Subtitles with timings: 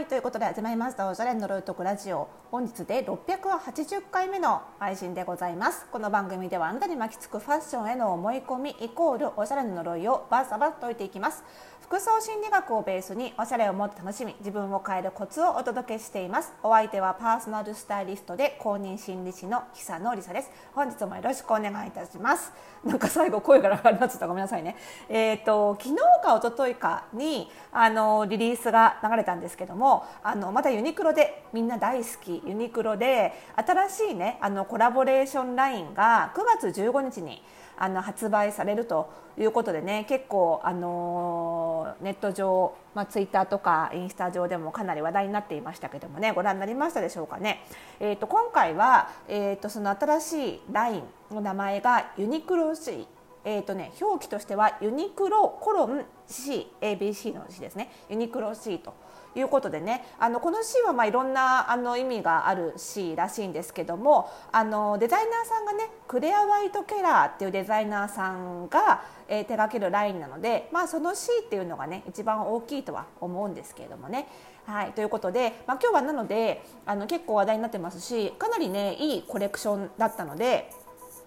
[0.00, 2.26] はいということで始まりましたおしゃれの呪いとくラジオ。
[2.50, 5.86] 本日で680回目の配信でございます。
[5.92, 11.44] この番組ではあなたに巻きつくファッションへの思い込みイコールおしゃれの呪いをバサバッと解いていきます。
[11.82, 16.54] 服装心理学をベースにおしゃれをもっと楽しみ自分を変えるコツをお届けしています。
[16.62, 20.50] お相手はパーソナルスタイリストで公認心理師の久野里沙です。
[20.72, 22.52] 本日もよろしくお願いいたします。
[22.84, 24.26] なんか最後声が長くなっちゃった。
[24.28, 24.76] ごめんなさいね。
[25.10, 29.89] えっ、ー、と昨日か一昨日かにあのリリースが流れたんですけども
[30.22, 37.42] あのまたユニクロでみんな大好きユニクロで新しいねあのコラボレーションラインが9月15日に
[37.80, 47.64] あの発売されるということでね結構あのネット上、まあ、ツイッターとかインスタ上でもかなり話題になっていましたけどもねご覧になりましたでしょうかね。
[48.00, 51.02] えーと、今回は、えーと、その新しいライン
[51.34, 53.06] の名前がユニクロ C
[53.44, 58.94] えーとね、表記としてはユニクロコロン CABC の C ですねユニクロ C と
[59.34, 74.26] いうことでねあのこの C はまあいろんなあの意味がある C らしいんですけどもあのデザイナーさんがねクレア・ワイト・ケラーっていうデザイナーさんが、えー、手掛けるラインなので、まあ、その C っていうのがね一番大きいとは思うんですけれどもね。
[74.66, 80.70] はい、ということで、まあ、今日はなのであの結構話題になってますしかなりねいいコレクションだったので。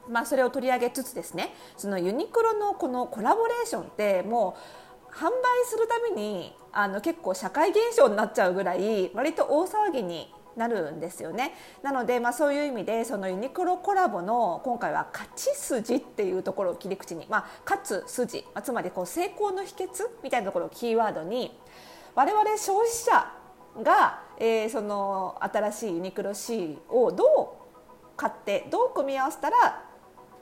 [0.10, 4.56] まあ、それを取り上げつつですねそのユニクロのこのコラボレーションっても
[5.12, 5.32] う販売
[5.66, 11.54] するためにあの結構社会現象になっちゃうぐらい割と大騒ぎになるんですよね。
[11.82, 19.88] なので、まあ、そういう意味でそのユニクロコラボの今回は勝ち筋っていうところを切り口に、まあ、勝つ筋、まあ、つまりこう成功の秘訣
[20.24, 21.58] みたいなところをキーワードに
[22.16, 23.32] 我々消費者
[23.82, 27.64] が、えー、その新しいユニクロ C をどう
[28.16, 29.93] 買ってどう組み合わせたら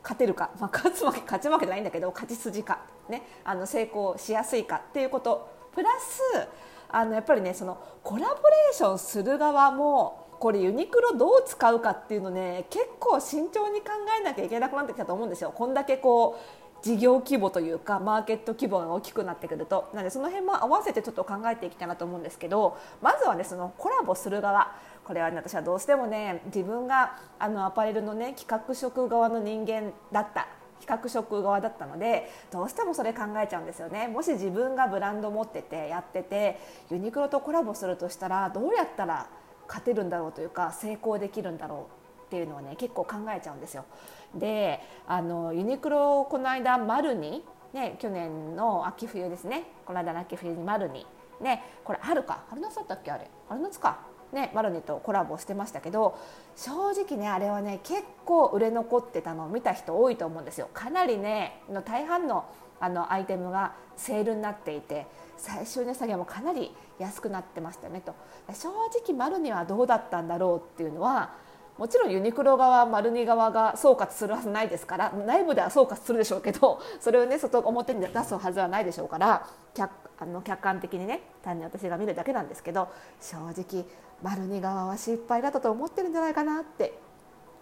[0.04, 5.62] 勝てるか、まあ、勝つわけ勝ち負けじゃないんだけど勝ち筋か、ね、あの成功しやすいかっていうこと。
[5.74, 6.48] プラス
[6.90, 15.54] あのやっぱりねそのコラボレーションする側もこれユニクロどう使うかっていうのね結構慎重に考えなきゃいけなくなってきたと思うんですよ。
[15.56, 19.90] こんだけこう事業規模というかマーケット規模が大きくなってくると。
[19.94, 24.76] なのでその辺も合わせてちょっと考えていきたいなと思うんですけどまずはねそのコラボする側。
[25.06, 30.48] これは、ね、私はどうしてもね自分があのアパレルのね企画職側の人間だった。
[30.82, 34.08] 企画職側だったのでどうしてもそれ考えちゃうんですよね。
[34.08, 39.28] もし自分がブランド持っててやっててユニクロとコラボするとしたらどうやったら
[39.68, 41.88] 勝てるんだろうというか成功できるんだろ
[42.24, 43.86] うっていうのはね結構考えちゃうんですよ。
[44.34, 49.66] であのユニクロこの間丸にね去年の秋冬ですね。
[49.86, 51.06] この間の秋冬に丸に
[51.42, 52.44] ねこれ春か。
[52.50, 53.30] 春夏だったっけあれ。
[53.48, 54.00] 春夏か。
[54.32, 56.18] ね、マロニとコラボしてましたけど
[56.56, 60.70] 正直ねあれはね結構売れ残ってたのを見た人多いと思うんですよ。
[60.74, 62.46] かなりねの大半の
[62.80, 65.06] あのアイテムがセールになっていて
[65.38, 68.16] 最終値下げもかなり安くなってましたねと。
[68.54, 68.70] 正
[69.06, 71.32] 直マルニはどうだったんだろうっていうのは
[71.78, 82.90] もちろんユニクロ側マルニ側が総括するはずないですから内部では総括するでしょうけどそれをね外表に出すはずはないでしょうから客あの客観的にね単に私が見るだけなんですけど
[83.20, 83.86] 正直
[84.22, 86.94] マルニ側は失敗だったと思ってるんじゃないかなって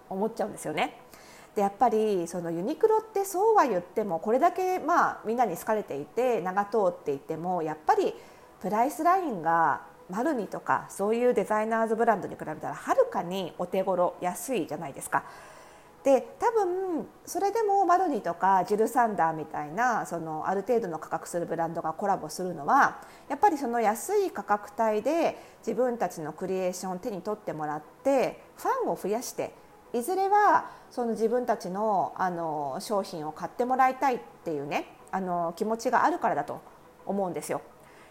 [0.10, 1.00] 思っちゃうんですよね。
[1.56, 8.14] でやっぱりそのユニクロってそうは言ってもこれだけまあみんなに好かれていて長通っていてもやっぱり
[8.62, 15.24] プライスラインがマルニとかそういうデザイナーズブランドに比べたらはるかにお手頃安いじゃないですか。
[16.04, 29.54] で多分それでもマルニとかジル・サンダーみたいなそのある程度の価格するブランドがコラボするのはやっぱりその安い価格帯で自分たちのクリエーションを手に取ってもらってファンを増やして
[29.92, 36.62] いずれはその自分たちのあの商品を買ってもらいたいっていうねあの気持ちがあるからだと
[37.06, 37.62] 思うんですよ。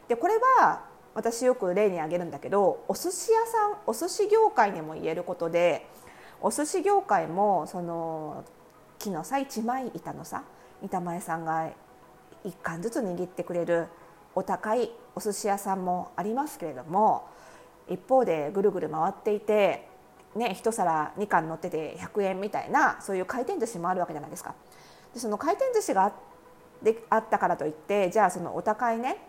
[0.09, 0.85] でこれは
[1.15, 5.87] 私よく例に挙げるんだけどお寿司屋さんお寿司業界にも言えることで
[6.41, 8.45] お寿司業界もその
[8.99, 10.45] 木のさ一枚板のさ
[10.83, 11.71] 板前さんが
[12.45, 13.89] 1貫ずつ握ってくれる
[14.35, 17.29] お高いお寿司屋さんもありますけれども
[17.89, 19.89] 一方でぐるぐる回っていて、
[20.37, 24.55] ね、1皿2貫乗ってて100円みたいなそういう回転寿司もあるわけじゃないですか。
[25.15, 26.13] でその回転寿司が
[27.11, 29.28] あったからといってじゃあそのお高いね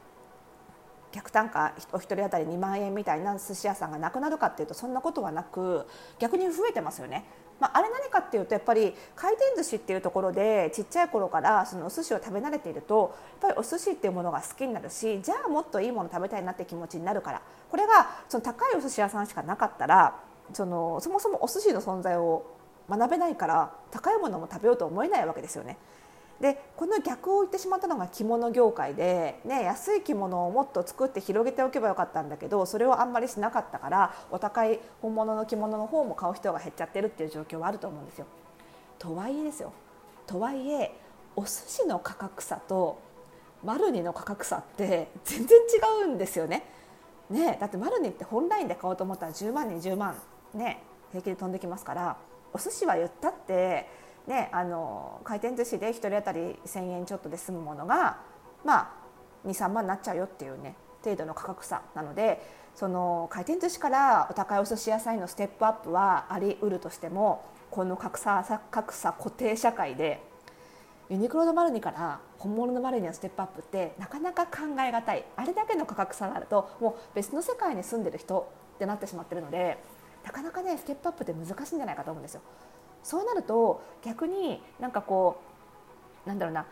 [1.11, 5.87] 客単価お一人当たり2万円みたいな寿司屋さんがなくなるかっていうとそんなことはなく
[6.19, 7.25] 逆に増えてますよね。
[7.59, 20.15] まあ、あれ何かっていうとやっぱり回転寿司っていうところでちっちゃい頃からそのお寿司を食べ慣れているとやっぱりお寿司っていうものが好きになるしじゃあもっといいもの食べたいなって気持ちになるからこれがその高いお寿司屋さんしかなかったら
[20.53, 22.45] そのそもそもお寿司の存在を
[22.89, 25.77] 学べないから高いものも食べようと思えないわけですよね。
[26.39, 38.25] でこの逆を言ってしまったのが着物業界で、ね、安い着物をもっと作って広げておけばよかったんだけどそれをあんまりしなかったからお高い本物の着物の方も買う人が減っちゃってるっていう状況はあると思うんですよ。
[38.97, 39.73] とはいえですよ
[40.27, 40.93] とはいえ
[41.35, 42.99] お寿司の価格差と
[43.63, 46.63] マルニの価格差って全然違うんですよね。
[47.29, 50.15] ねだってマルニって本ラインで買おうと思ったら10万20万
[50.53, 50.81] ね
[51.11, 52.17] 平気で飛んできますから
[52.53, 53.87] お寿司は言ったって
[54.29, 58.19] ね、あの回転寿司で1人当たり1,000円ちょっとで済むものが、
[58.63, 62.39] まあ、23万になっちゃうよっていうね程度の価格差なので
[62.75, 70.21] その回転寿司からお高いお寿司屋さんへのステップアップはありうるとしてもこの格差格差固定社会で
[71.09, 79.79] ユニクロのマルニから本物のマルニのステップアップってなかなか考えがたいあれだけの価格差があるともう別の世界に住んでる人ってなってしまってるので
[80.23, 82.41] なかなかねステップアップって難しいんじゃないかと思うんですよ。
[83.03, 85.41] そうなると逆になんかこ
[86.25, 86.65] うなんだろうな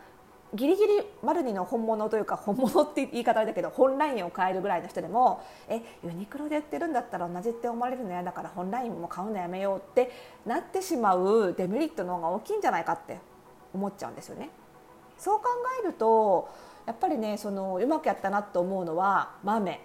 [0.54, 10.10] ギリギリマルニの本物というか本物って言い方だけど本ラインを買えるぐらいの人でもえユニクロで売ってるんだったら同じって思われるの嫌だから本ラインも買うのやめようって
[10.46, 13.18] なってしまうデメリットの方が大きいんじゃないかって
[13.74, 14.50] 思っちゃうんですよね。
[15.18, 15.46] そう考
[15.82, 16.48] えると
[16.86, 19.80] やっぱりねそのうまくやったなと思うのは豆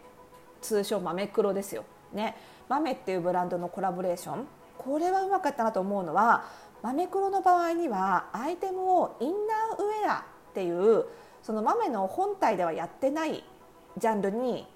[0.61, 1.83] 通称豆黒ですよ。
[2.13, 2.35] ね、
[2.69, 4.47] 豆っていうブランドのコラボレーション
[4.77, 6.45] これはうまかったなと思うのは
[6.81, 11.05] 豆黒の場合にはアイテムをインナーウェアっていう
[11.41, 13.43] その豆の本体ではやってない
[13.97, 14.67] ジャンルに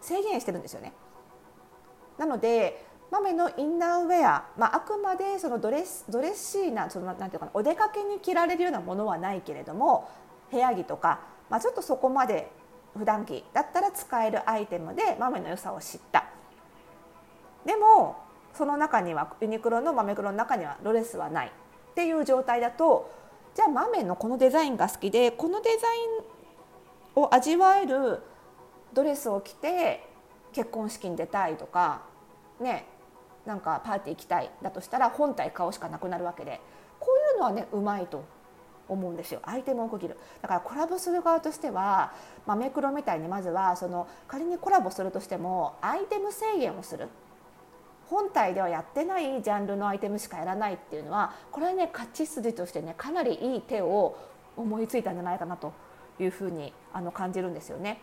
[0.00, 0.92] 制限してるんですよね。
[2.18, 10.08] なので豆のインナーウェア、まあ、あくまでそのドレスドレッシーなそのなんていうかなお出かけに着られるようなものはないけれども
[10.50, 12.50] 部屋着とか、まあ、ちょっとそこまで
[12.96, 16.24] 普段着だったら使えるアイテムで豆の良さを知った。
[17.66, 18.16] でも
[18.54, 23.10] その中にはユニクロの豆黒の中にはロレスはないっていう状態だと
[23.54, 25.98] じゃあ豆のこのデザインが好きでこのデザイ
[27.20, 28.20] ンを味わえる
[28.94, 30.06] ドレスを着て
[30.52, 32.02] 結婚式に出たいとか
[32.60, 32.86] ね
[33.46, 36.60] なんかパーティー行きたいだとしたら本体買うしかなくなるわけで
[37.00, 38.24] こういうのはねうまいと
[38.88, 39.40] 思うんですよ。
[39.44, 40.18] アイテムを区切る。
[40.42, 42.12] だからコラボする側としては
[42.46, 47.08] 豆黒みたいにまずはその仮にコラボするとしてもアイテム制限をする。
[48.12, 54.18] 本体ではやってないジャンルのアイテムしかやらないっていうのはこれはね勝ち筋としてねかなりいい手を
[54.54, 55.72] 思いついたんじゃないかなと
[56.20, 58.02] いうふうにあの感じるんですよね。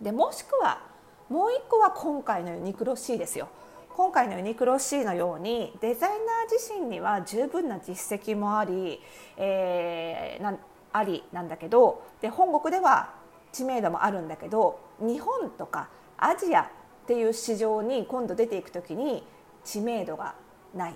[0.00, 0.80] でもしくは
[1.28, 3.48] もう一個は今回のユニクロ C ですよ。
[3.94, 6.18] 今回のユニクロ C のようにデザイナー
[6.50, 8.98] 自身には十分な実績もあり、
[9.36, 10.56] えー、な
[10.94, 13.12] ありなんだけどで本国では
[13.52, 19.22] 知名度もあるんだけど日本とかアジアっていう市場に今度出ていく時に
[19.64, 20.34] 知名度が
[20.74, 20.94] ない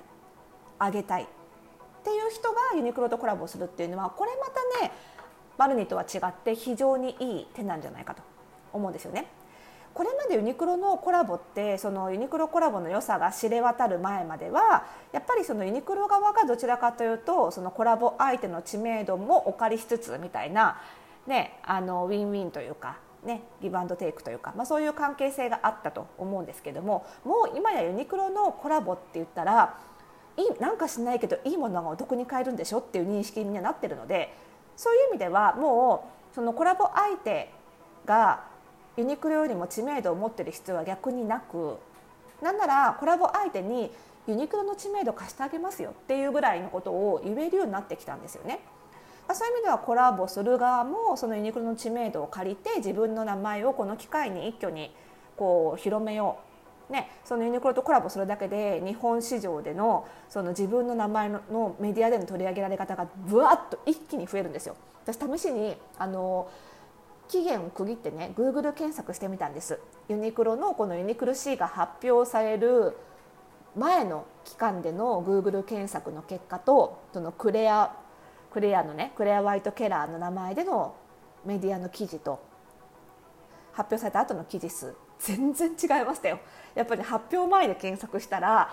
[0.81, 1.27] 上げたいっ
[2.05, 4.93] ていう人がユニクロとコラボするっていうのはこれまたね
[5.57, 8.23] マルニとは違って非常にいい手なんじゃないかと
[8.73, 9.27] 思うんですよね。
[9.93, 20.81] これまでユニクロのコラボってそのユニクロコラボの良さが知れ渡る前まではやっぱりそのユニクロ側がどちらかというとそのコラボ相手の知名度もお借りしつつみたいな、
[21.27, 22.99] ね、あのウィンウィンというか
[23.29, 29.79] ね、ギブアンドテイクというか、まあ、そういう関係性があったと思うんですけどももう今やユニクロのコラボって言ったら
[30.39, 34.35] いいなんかしないけどいいものがお得に買えるんでしょっていう認識になってるので
[34.77, 37.53] そういう意味ではもうそのコラボ相手
[38.07, 38.45] が
[38.97, 41.77] ユニクロよりも知名度を持ってる必要は逆になく
[42.41, 43.91] なんならコラボ相手に
[44.27, 48.61] ユニクロの知名度貸してあげますよっていうぐらいのことを言えるようになってきたんですよね。
[49.29, 54.95] まあ、そういう意味ではコラボする側もそのユニクロの知名度を借りて自分の名前をこの機会に一挙に
[55.37, 56.49] こう広めよう
[56.93, 64.75] ね、そのユニクロとコラボするだけで日本市場でのその自分の名前のメディアでの取り上げられ方がぶわっと一気に増えるんですよ。
[65.05, 66.51] 私試しにあの
[67.29, 72.97] 期限を区切ってね Google 検索してみたんですユニクロのこのユニクロ C が発表される
[73.77, 77.95] 前の期間での Google 検索の結果とそのクレア
[78.51, 80.95] クレアのねクレア・ワイト・ケラーの名前での
[81.45, 82.41] メディアの記事と
[83.73, 86.39] 発表された後の記事数全然違いましたよ。
[86.75, 88.71] やっぱり、発表前で検索したら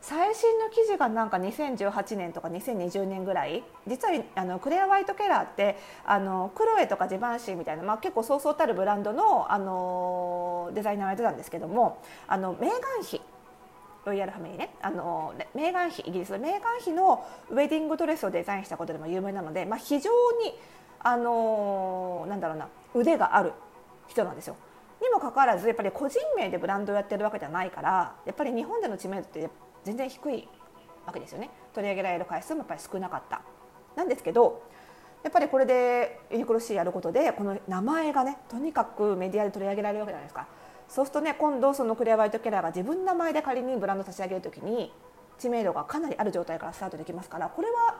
[0.00, 13.20] 最新の記事がなんか2018年とか2020年ぐらい実はあのクレア・ワイト・ケラーってあのクロエとかジバンシーみたいな、まあ、結構そうそうたるブランドのあのデザイナーをやってたんですけどもあのメーガン妃
[14.08, 20.10] ロイヤルファミリーねあのメーガン妃イギリスのメーガン妃のウェディングドレスをデザインしたことでも有名なので、まあ、非常
[20.42, 20.54] に
[21.00, 23.52] あのなんだろうな腕がある
[24.08, 24.56] 人なんですよ。
[25.00, 29.48] にもかかわらずやっぱり個人名でブランドをやってるわけじゃないからやっぱり日本での知名度って
[29.84, 30.48] 全然低い
[31.06, 33.42] わけですよね取り上げられる回数もやっぱり少なかった。
[33.94, 34.62] なんですけど
[35.22, 40.46] やっぱりこれでユニクロ C やることでこの名前がねとにかくメディアで取り上げられるわけじゃないですか
[40.88, 44.92] そうするとね今度そのクレア・ワイト・ケラーが自分の名前で仮にブランド差し上げるときに
[45.38, 47.96] 知名度がかなりある状態からスタートできますからこれは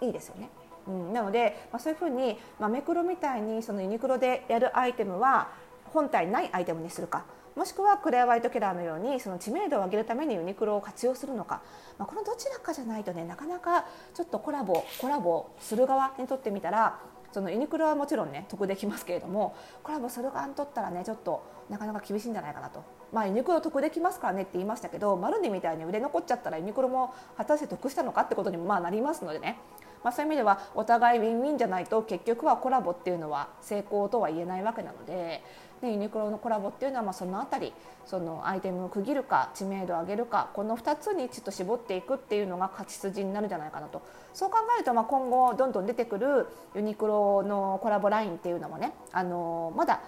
[0.00, 0.50] いいですよね。
[0.86, 5.52] うん、なので、まあ、そういうふうに、まあ、メクロみたいにそのユニクロでやるアイテムは
[5.84, 11.62] 本体ないアイテムにするかもしくはクレア・ワイト・ケラーのようにその知名度を上げるためにユニクロを活用するのか、
[11.98, 13.84] まあ、このどちらかじゃないとねなかなか
[14.14, 16.98] ちょっとコラボコラボする側にとってみたら
[17.32, 22.82] そのユニクロはもちろんね得できますけれどもコラボする側にとったらねちょっとなかなか厳しいんじゃないかなと。
[23.12, 29.58] まあ、ユニクロ得できますからねって言いましたけどマルニみたいに売れ残っちゃったらユニクロも果たして得したのかってことにもまあなりますのでね
[30.02, 35.42] まあ、そういう意味ではお互いウィンウィンじゃないと結局はコラボっていうのは成功とは言えないわけなので
[35.82, 37.72] でユニクロのコラボっていうのはまあその辺り
[38.06, 44.00] そのアイテムを区切るか知名度を上げるかこの2つにちょっと絞っていくっていうのが勝ち筋になるんじゃないかなと。
[44.32, 50.00] そう考えるとまあ今後どんどん出てくるユニクロのコラボラインっていうのもねあのまだ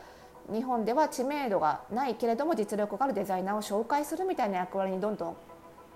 [0.53, 5.37] 日本では知名度がないけれども実力があるデザイナーを紹介するみたいな役割にどんどん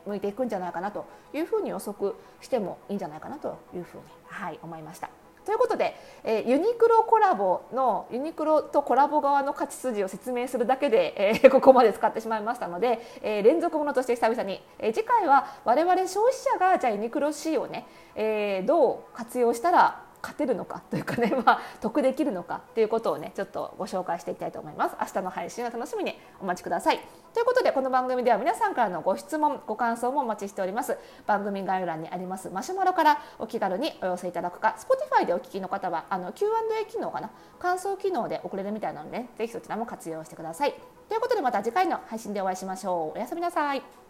[0.09, 5.11] 向いていくんじゃないかなというふうに予測してもいいんじゃないかなというふうに、はい、思いました。
[5.49, 24.97] ということで、えー、ユニクロコラボのユニクロとコラボ側の勝ち筋を説明するだけで、えー、 ここまで使ってしまいましたので、えー、連続ものとして久々に、えー、次回は我々消費者がじゃあユニクロ C をね、えー、どう活用したら勝てるのかというかね、 まあ、得できるのかということをねちょっとご紹介していきたいと思います。
[25.01, 27.01] 明日の配信を楽しみにお待ちください。
[27.33, 30.99] ということでこの番組では皆さんからのご質問ご感想もお待ちしております。
[31.27, 37.31] 番組概要欄にありますマシュマロからお気軽にお寄せいただくか Spotify でお聞きの方はあの Q&A 機能かな？
[37.59, 40.75] 感想機能で送れるみたいなので、ね、ぜひそちらも活用してください。
[41.09, 43.19] ということでまた次回の配信でお会いしましょう。
[43.19, 44.08] おやすみなさい。